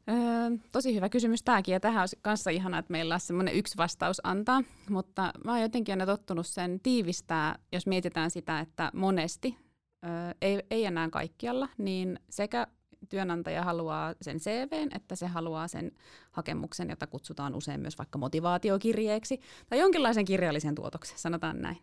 [0.09, 3.77] Öö, tosi hyvä kysymys tämäkin, ja tähän olisi kanssa ihana, että meillä on semmoinen yksi
[3.77, 9.57] vastaus antaa, mutta mä oon jotenkin aina tottunut sen tiivistää, jos mietitään sitä, että monesti,
[10.05, 10.11] öö,
[10.41, 12.67] ei, ei enää kaikkialla, niin sekä
[13.09, 15.91] työnantaja haluaa sen CVn, että se haluaa sen
[16.31, 19.39] hakemuksen, jota kutsutaan usein myös vaikka motivaatiokirjeeksi
[19.69, 21.77] tai jonkinlaisen kirjallisen tuotoksen, sanotaan näin.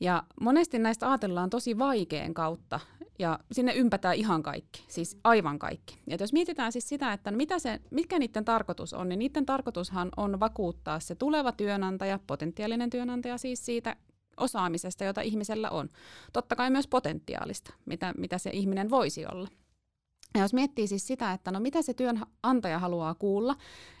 [0.00, 2.80] Ja monesti näistä ajatellaan tosi vaikean kautta
[3.18, 5.98] ja sinne ympätään ihan kaikki, siis aivan kaikki.
[6.06, 10.08] Ja jos mietitään siis sitä, että mitä se, mikä niiden tarkoitus on, niin niiden tarkoitushan
[10.16, 13.96] on vakuuttaa se tuleva työnantaja, potentiaalinen työnantaja siis siitä
[14.36, 15.88] osaamisesta, jota ihmisellä on.
[16.32, 19.48] Totta kai myös potentiaalista, mitä, mitä se ihminen voisi olla.
[20.34, 23.56] Ja jos miettii siis sitä, että no mitä se työnantaja haluaa kuulla,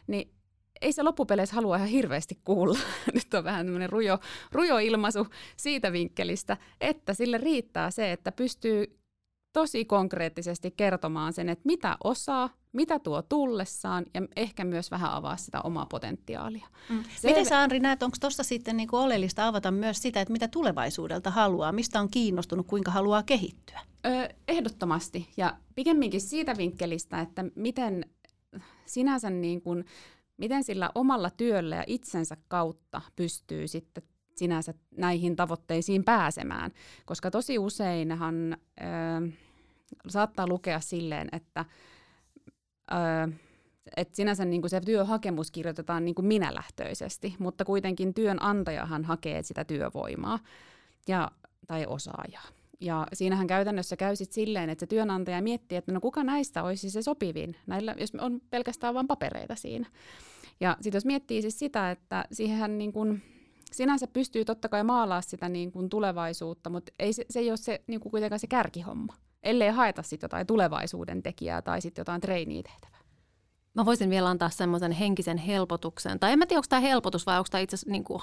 [0.06, 0.35] niin
[0.80, 2.78] ei se loppupeleissä halua ihan hirveästi kuulla.
[3.14, 4.18] Nyt on vähän tämmöinen rujo,
[4.52, 8.98] rujo ilmaisu siitä vinkkelistä, että sille riittää se, että pystyy
[9.52, 15.36] tosi konkreettisesti kertomaan sen, että mitä osaa, mitä tuo tullessaan ja ehkä myös vähän avaa
[15.36, 16.66] sitä omaa potentiaalia.
[16.88, 17.04] Mm.
[17.16, 17.28] Se...
[17.28, 20.48] Miten sä Andri näet, onko tuossa sitten niin kuin oleellista avata myös sitä, että mitä
[20.48, 23.80] tulevaisuudelta haluaa, mistä on kiinnostunut, kuinka haluaa kehittyä?
[24.06, 28.04] Öö, ehdottomasti ja pikemminkin siitä vinkkelistä, että miten
[28.86, 29.84] sinänsä niin kuin,
[30.36, 34.02] miten sillä omalla työllä ja itsensä kautta pystyy sitten
[34.36, 36.72] sinänsä näihin tavoitteisiin pääsemään.
[37.06, 38.56] Koska tosi useinhan...
[38.80, 39.28] Öö,
[40.08, 41.64] saattaa lukea silleen, että
[42.92, 43.36] öö,
[43.96, 49.64] et sinänsä niin kuin se työhakemus kirjoitetaan niin kuin minälähtöisesti, mutta kuitenkin työnantajahan hakee sitä
[49.64, 50.38] työvoimaa
[51.08, 51.30] ja,
[51.66, 52.48] tai osaajaa.
[52.80, 56.90] Ja siinähän käytännössä käy sit silleen, että se työnantaja miettii, että no kuka näistä olisi
[56.90, 59.86] se sopivin, näillä, jos on pelkästään vain papereita siinä.
[60.60, 63.22] Ja sitten jos miettii siis sitä, että siihenhän niin kuin,
[63.72, 67.56] sinänsä pystyy totta kai maalaa sitä niin kuin tulevaisuutta, mutta ei se, se ei ole
[67.56, 69.14] se, niin kuitenkaan se kärkihomma
[69.46, 72.95] ellei haeta sitten jotain tulevaisuuden tekijää tai sitten jotain treiniä tehtävää.
[73.76, 77.38] Mä voisin vielä antaa semmoisen henkisen helpotuksen, tai en mä tiedä, onko tämä helpotus vai
[77.38, 78.20] onko tämä itse asiassa niin kuin,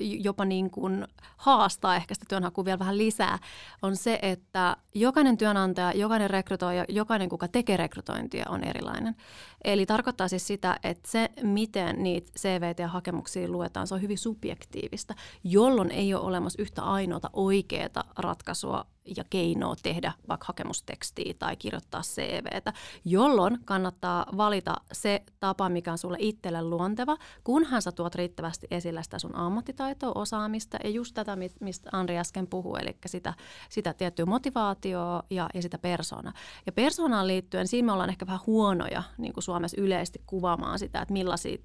[0.00, 1.06] jopa niin kuin
[1.36, 3.38] haastaa ehkä sitä työnhakua vielä vähän lisää,
[3.82, 9.16] on se, että jokainen työnantaja, jokainen rekrytoija, jokainen, kuka tekee rekrytointia, on erilainen.
[9.64, 14.18] Eli tarkoittaa siis sitä, että se, miten niitä CVT ja hakemuksia luetaan, se on hyvin
[14.18, 18.84] subjektiivista, jolloin ei ole olemassa yhtä ainoata oikeaa ratkaisua
[19.16, 22.72] ja keinoa tehdä vaikka hakemustekstiä tai kirjoittaa CVtä,
[23.04, 29.02] jolloin kannattaa valita se tapa, mikä on sulle itselle luonteva, kunhan sä tuot riittävästi esillä
[29.02, 33.34] sitä sun ammattitaitoa, osaamista ja just tätä, mistä Andri äsken puhui, eli sitä,
[33.68, 36.32] sitä tiettyä motivaatioa ja, ja sitä persoonaa.
[36.66, 41.02] Ja persoonaan liittyen, siinä me ollaan ehkä vähän huonoja niin kuin Suomessa yleisesti kuvaamaan sitä,
[41.02, 41.58] että millaisia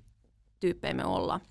[0.60, 1.42] tyyppejä me ollaan.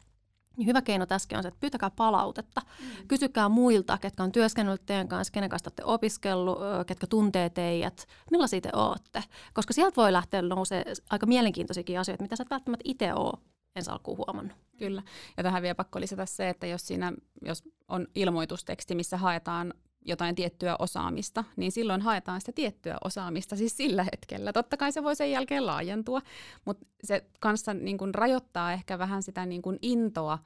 [0.57, 2.61] Niin hyvä keino tässä on se, että pyytäkää palautetta.
[2.61, 3.09] Mm.
[3.09, 8.61] Kysykää muilta, ketkä on työskennellyt teidän kanssa, kenen kanssa olette opiskellut, ketkä tuntee teidät, millaisia
[8.61, 9.25] te olette.
[9.55, 13.39] Koska sieltä voi lähteä nousee aika mielenkiintoisiakin asioita, mitä sä et välttämättä itse ole
[13.77, 14.57] ensi alkuun huomannut.
[14.77, 15.03] Kyllä.
[15.37, 17.13] Ja tähän vielä pakko lisätä se, että jos siinä
[17.43, 23.77] jos on ilmoitusteksti, missä haetaan jotain tiettyä osaamista, niin silloin haetaan sitä tiettyä osaamista siis
[23.77, 24.53] sillä hetkellä.
[24.53, 26.21] Totta kai se voi sen jälkeen laajentua,
[26.65, 30.39] mutta se kanssa niin kuin rajoittaa ehkä vähän sitä niin kuin intoa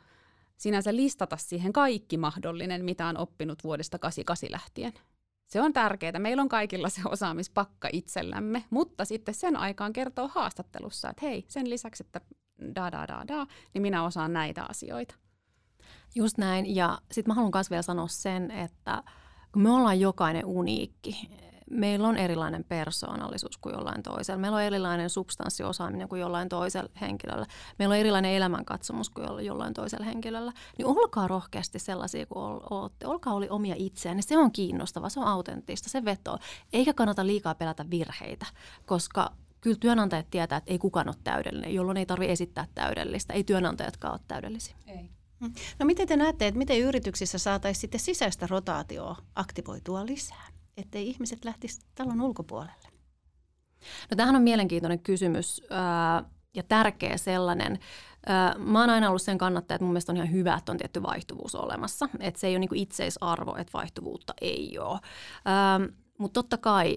[0.56, 4.92] sinänsä listata siihen kaikki mahdollinen, mitä on oppinut vuodesta 88 lähtien.
[5.46, 6.18] Se on tärkeää.
[6.18, 11.70] Meillä on kaikilla se osaamispakka itsellämme, mutta sitten sen aikaan kertoo haastattelussa, että hei, sen
[11.70, 12.20] lisäksi, että
[12.74, 15.14] da da da da, niin minä osaan näitä asioita.
[16.14, 16.74] Just näin.
[16.74, 19.02] Ja sitten mä haluan myös vielä sanoa sen, että
[19.56, 21.30] kun me ollaan jokainen uniikki,
[21.70, 24.40] meillä on erilainen persoonallisuus kuin jollain toisella.
[24.40, 27.46] Meillä on erilainen substanssiosaaminen kuin jollain toisella henkilöllä.
[27.78, 30.52] Meillä on erilainen elämänkatsomus kuin jollain toisella henkilöllä.
[30.78, 33.06] Niin olkaa rohkeasti sellaisia kuin olette.
[33.06, 34.22] Olkaa oli omia itseään.
[34.22, 36.38] Se on kiinnostava, se on autenttista, se vetoo.
[36.72, 38.46] Eikä kannata liikaa pelätä virheitä,
[38.86, 43.32] koska kyllä työnantajat tietää, että ei kukaan ole täydellinen, jolloin ei tarvitse esittää täydellistä.
[43.32, 44.76] Ei työnantajatkaan ole täydellisiä.
[44.86, 45.15] Ei.
[45.78, 50.46] No miten te näette, että miten yrityksissä saataisiin sitten sisäistä rotaatioa aktivoitua lisää,
[50.76, 52.88] ettei ihmiset lähtisi talon ulkopuolelle?
[54.10, 57.78] No tämähän on mielenkiintoinen kysymys ää, ja tärkeä sellainen.
[58.26, 60.78] Ää, mä oon aina ollut sen kannattaja, että mun mielestä on ihan hyvä, että on
[60.78, 62.08] tietty vaihtuvuus olemassa.
[62.20, 65.00] Että se ei ole niinku itseisarvo, että vaihtuvuutta ei ole.
[66.18, 66.96] Mutta totta kai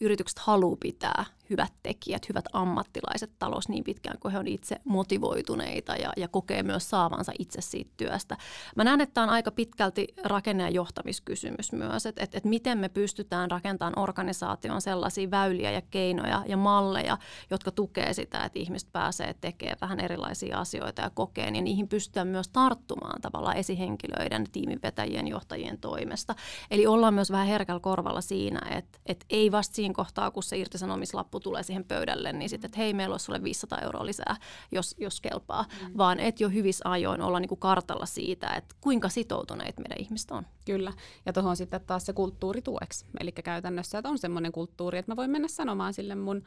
[0.00, 5.96] yritykset haluaa pitää hyvät tekijät, hyvät ammattilaiset talous niin pitkään, kun he on itse motivoituneita
[5.96, 8.36] ja, ja kokee myös saavansa itse siitä työstä.
[8.76, 12.78] Mä näen, että tämä on aika pitkälti rakenne- ja johtamiskysymys myös, että, että, että miten
[12.78, 17.18] me pystytään rakentamaan organisaation sellaisia väyliä ja keinoja ja malleja,
[17.50, 22.28] jotka tukee sitä, että ihmiset pääsee tekemään vähän erilaisia asioita ja kokee, niin niihin pystytään
[22.28, 26.34] myös tarttumaan tavallaan esihenkilöiden, tiiminvetäjien, johtajien toimesta.
[26.70, 30.58] Eli ollaan myös vähän herkällä korvalla siinä, että, että ei vasta siinä kohtaa, kun se
[30.58, 34.36] irtisanomislappu tulee siihen pöydälle, niin sitten, että hei, meillä olisi sulle 500 euroa lisää,
[34.72, 35.98] jos, jos kelpaa, mm.
[35.98, 40.30] vaan että jo hyvissä ajoin olla niin kuin kartalla siitä, että kuinka sitoutuneet meidän ihmiset
[40.30, 40.46] on.
[40.66, 40.92] Kyllä,
[41.26, 43.06] ja tuohon sitten taas se kulttuuri tueksi.
[43.20, 46.42] Eli käytännössä, että on semmoinen kulttuuri, että mä voin mennä sanomaan sille mun,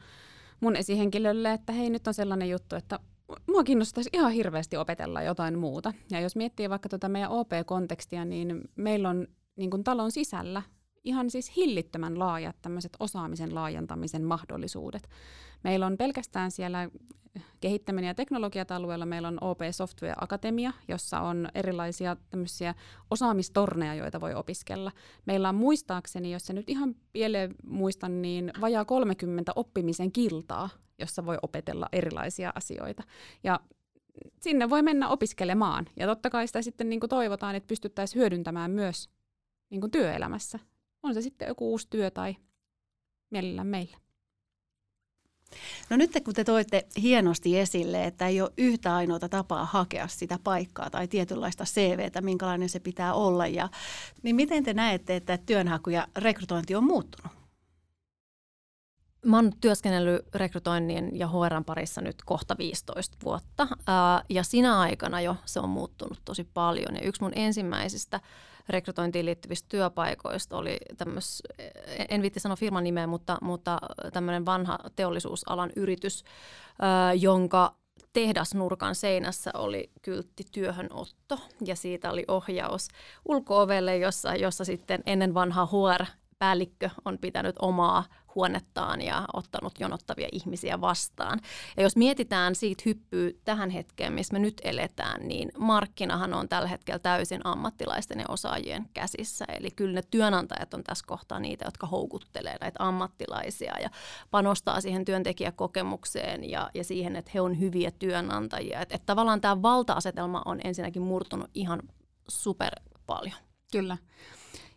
[0.60, 2.98] mun esihenkilölle, että hei, nyt on sellainen juttu, että
[3.46, 5.92] mua kiinnostaisi ihan hirveästi opetella jotain muuta.
[6.10, 9.26] Ja jos miettii vaikka tuota meidän OP-kontekstia, niin meillä on
[9.56, 10.62] niin kuin talon sisällä
[11.04, 15.08] ihan siis hillittömän laajat tämmöiset osaamisen laajentamisen mahdollisuudet.
[15.64, 16.90] Meillä on pelkästään siellä
[17.60, 22.74] kehittäminen ja teknologiat alueella meillä on OP Software Akatemia, jossa on erilaisia tämmöisiä
[23.10, 24.92] osaamistorneja, joita voi opiskella.
[25.26, 31.26] Meillä on muistaakseni, jos se nyt ihan pieleen muistan, niin vajaa 30 oppimisen kiltaa, jossa
[31.26, 33.02] voi opetella erilaisia asioita.
[33.44, 33.60] Ja
[34.40, 35.86] sinne voi mennä opiskelemaan.
[35.96, 39.08] Ja totta kai sitä sitten niin kuin toivotaan, että pystyttäisiin hyödyntämään myös
[39.70, 40.58] niin kuin työelämässä.
[41.02, 42.36] On se sitten joku uusi työ tai
[43.30, 43.96] mielellään meillä.
[45.90, 50.38] No nyt kun te toitte hienosti esille, että ei ole yhtä ainoata tapaa hakea sitä
[50.44, 53.68] paikkaa tai tietynlaista CVtä, minkälainen se pitää olla, ja,
[54.22, 57.32] niin miten te näette, että työnhaku ja rekrytointi on muuttunut?
[59.26, 63.68] Mä oon työskennellyt rekrytoinnin ja HR parissa nyt kohta 15 vuotta
[64.28, 66.94] ja siinä aikana jo se on muuttunut tosi paljon.
[66.94, 68.20] Ja yksi mun ensimmäisistä
[68.70, 71.42] rekrytointiin liittyvistä työpaikoista oli tämmöis,
[72.08, 73.78] en viitti sanoa firman nimeä, mutta, mutta
[74.12, 76.24] tämmöinen vanha teollisuusalan yritys,
[77.20, 77.74] jonka
[78.12, 81.38] tehdasnurkan seinässä oli kyltti työhönotto.
[81.64, 82.88] Ja siitä oli ohjaus
[83.28, 86.04] ulkoovelle, jossa, jossa sitten ennen vanha HR
[86.40, 91.40] päällikkö on pitänyt omaa huonettaan ja ottanut jonottavia ihmisiä vastaan.
[91.76, 96.68] Ja jos mietitään siitä hyppyä tähän hetkeen, missä me nyt eletään, niin markkinahan on tällä
[96.68, 99.44] hetkellä täysin ammattilaisten ja osaajien käsissä.
[99.48, 103.90] Eli kyllä ne työnantajat on tässä kohtaa niitä, jotka houkuttelee näitä ammattilaisia ja
[104.30, 108.80] panostaa siihen työntekijäkokemukseen ja, ja siihen, että he on hyviä työnantajia.
[108.80, 111.82] Että et tavallaan tämä valta-asetelma on ensinnäkin murtunut ihan
[112.28, 112.72] super
[113.06, 113.36] paljon.
[113.72, 113.96] Kyllä.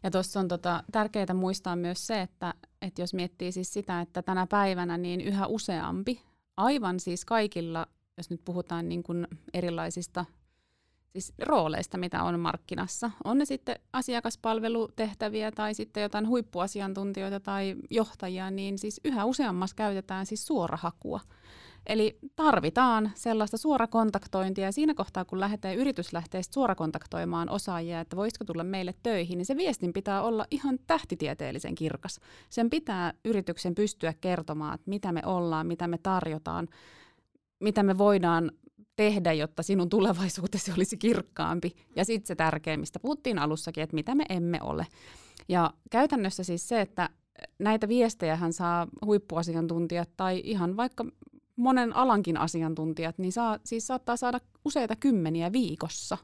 [0.04, 4.22] Ja tuossa on tota, tärkeää muistaa myös se, että, että jos miettii siis sitä, että
[4.22, 6.22] tänä päivänä niin yhä useampi,
[6.58, 7.88] aivan siis kaikilla,
[8.18, 10.26] jos nyt puhutaan niin kuin erilaisista
[11.14, 13.12] siis rooleista, mitä on markkinassa.
[13.24, 20.26] On ne sitten asiakaspalvelutehtäviä tai sitten jotain huippuasiantuntijoita tai johtajia, niin siis yhä useammassa käytetään
[20.26, 21.20] siis suorahakua.
[21.86, 28.46] Eli tarvitaan sellaista suorakontaktointia ja siinä kohtaa, kun lähdetään yritys lähtee suorakontaktoimaan osaajia, että voisiko
[28.46, 32.20] tulla meille töihin, niin se viestin pitää olla ihan tähtitieteellisen kirkas.
[32.50, 36.68] Sen pitää yrityksen pystyä kertomaan, että mitä me ollaan, mitä me tarjotaan,
[37.60, 38.52] mitä me voidaan
[38.96, 41.76] tehdä, jotta sinun tulevaisuutesi olisi kirkkaampi.
[41.96, 44.88] Ja sitten se tärkeä, mistä puhuttiin alussakin, että mitä me emme ole.
[45.50, 47.10] Ja käytännössä siis se, että
[47.60, 51.06] näitä viestejä hän saa huippuasiantuntijat tai ihan vaikka
[51.56, 56.18] monen alankin asiantuntijat, niin saa, siis saattaa saada useita kymmeniä viikossa.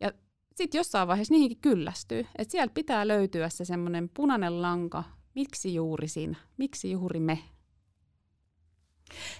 [0.00, 0.12] Ja
[0.56, 2.26] sitten jossain vaiheessa niihinkin kyllästyy.
[2.38, 7.38] Että sieltä pitää löytyä se semmoinen punainen lanka, miksi juuri sinä, miksi juuri me.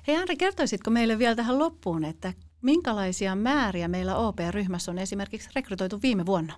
[0.06, 6.02] Hei Anri, kertoisitko meille vielä tähän loppuun, että minkälaisia määriä meillä OP-ryhmässä on esimerkiksi rekrytoitu
[6.02, 6.54] viime vuonna?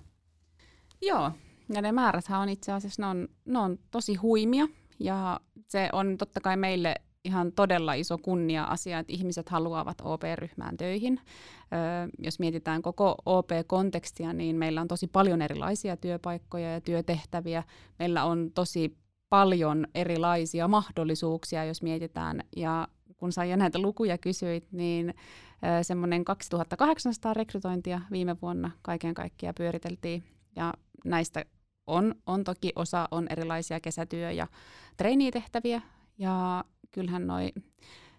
[1.02, 1.32] Joo,
[1.74, 6.18] ja ne määräthän on itse asiassa, ne on, ne on tosi huimia, ja se on
[6.18, 6.94] totta kai meille
[7.26, 11.20] ihan todella iso kunnia-asia, että ihmiset haluavat OP-ryhmään töihin.
[12.18, 17.62] Jos mietitään koko OP-kontekstia, niin meillä on tosi paljon erilaisia työpaikkoja ja työtehtäviä.
[17.98, 18.96] Meillä on tosi
[19.28, 22.40] paljon erilaisia mahdollisuuksia, jos mietitään.
[22.56, 25.14] Ja kun jo näitä lukuja kysyit, niin
[25.82, 30.24] semmoinen 2800 rekrytointia viime vuonna kaiken kaikkiaan pyöriteltiin.
[30.56, 31.44] Ja näistä
[31.86, 34.46] on, on toki osa on erilaisia kesätyö- ja
[34.96, 35.82] treenitehtäviä,
[36.18, 36.64] ja
[36.96, 37.52] kyllähän noi,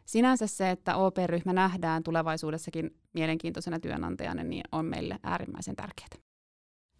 [0.05, 6.07] sinänsä se, että OP-ryhmä nähdään tulevaisuudessakin mielenkiintoisena työnantajana, niin on meille äärimmäisen tärkeää.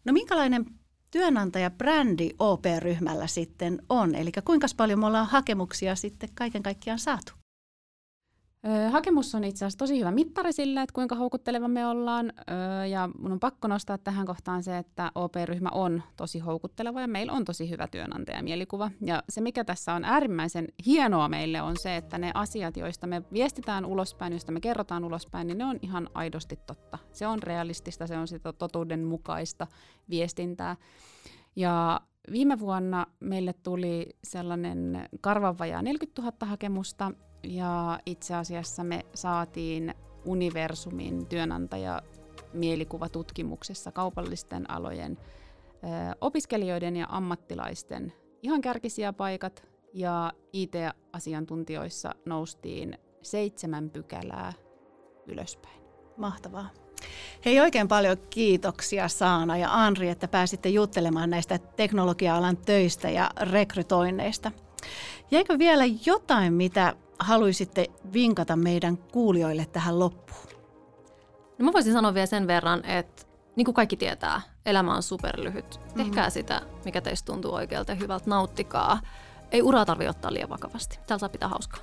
[0.06, 0.66] No minkälainen
[1.12, 4.16] työnantajabrändi OP-ryhmällä sitten on?
[4.16, 7.34] Eli kuinka paljon me ollaan hakemuksia sitten kaiken kaikkiaan saatu?
[8.91, 12.34] Hakemus on itse asiassa tosi hyvä mittari sille, että kuinka houkutteleva me ollaan.
[12.89, 17.34] Ja mun on pakko nostaa tähän kohtaan se, että OP-ryhmä on tosi houkutteleva ja meillä
[17.34, 18.92] on tosi hyvä työnantajamielikuvaa.
[19.06, 23.21] Ja se, mikä tässä on äärimmäisen hienoa meille, on se, että ne asiat, joista me
[23.34, 26.98] viestitään ulospäin, joista me kerrotaan ulospäin, niin ne on ihan aidosti totta.
[27.12, 29.67] Se on realistista, se on sitä totuudenmukaista
[30.10, 30.75] viestintää.
[31.56, 37.12] Ja viime vuonna meille tuli sellainen karvanvajaa 40 000 hakemusta,
[37.44, 42.02] ja itse asiassa me saatiin Universumin työnantaja
[42.54, 45.77] mielikuvatutkimuksessa kaupallisten alojen ö,
[46.21, 48.13] opiskelijoiden ja ammattilaisten
[48.44, 49.63] ihan kärkisiä paikat
[49.94, 54.54] ja IT-asiantuntijoissa noustiin seitsemän pykälää
[55.27, 55.81] ylöspäin.
[56.17, 56.69] Mahtavaa.
[57.46, 64.52] Hei oikein paljon kiitoksia Saana ja Anri, että pääsitte juttelemaan näistä teknologia-alan töistä ja rekrytoinneista.
[65.31, 70.48] Jäikö vielä jotain, mitä haluaisitte vinkata meidän kuulijoille tähän loppuun?
[71.60, 73.24] No mä voisin sanoa vielä sen verran, että
[73.56, 75.80] niin kuin kaikki tietää, elämä on superlyhyt.
[75.80, 76.04] Mm-hmm.
[76.04, 79.02] Tehkää sitä, mikä teistä tuntuu oikealta ja hyvältä, nauttikaa.
[79.52, 81.00] Ei uraa tarvitse ottaa liian vakavasti.
[81.08, 81.80] Täällä saa pitää hauskaa.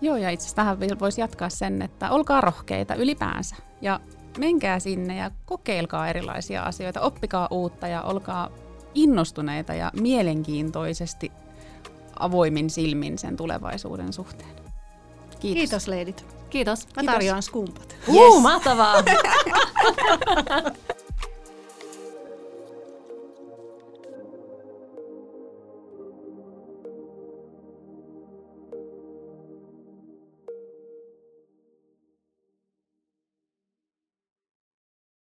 [0.00, 3.56] Joo, ja itse asiassa tähän voisi jatkaa sen, että olkaa rohkeita ylipäänsä.
[3.80, 4.00] Ja
[4.38, 8.50] menkää sinne ja kokeilkaa erilaisia asioita, oppikaa uutta ja olkaa
[8.94, 11.32] innostuneita ja mielenkiintoisesti
[12.18, 14.50] avoimin silmin sen tulevaisuuden suhteen.
[15.40, 15.60] Kiitos.
[15.60, 16.26] Kiitos leidit.
[16.50, 16.88] Kiitos.
[16.96, 17.96] Mä tarjoan skumpat.
[18.08, 18.16] Yes.
[18.34, 18.94] Uh, mahtavaa!